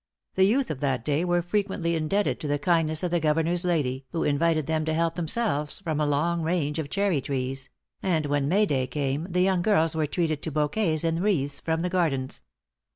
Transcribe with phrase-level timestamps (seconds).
[0.33, 4.07] The youth of that day were frequently indebted to the kindness of the Governor's lady,
[4.09, 7.69] who invited them to help themselves from a long range of cherry trees;
[8.01, 11.83] and when May day came, the young girls were treated to bouquets and wreaths from
[11.83, 12.41] the gardens.